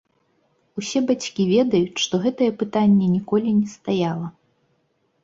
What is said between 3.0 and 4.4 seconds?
ніколі не стаяла.